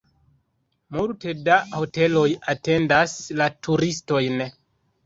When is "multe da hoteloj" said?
0.95-2.27